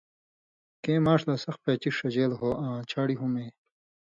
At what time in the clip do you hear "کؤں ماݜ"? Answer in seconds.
0.83-1.21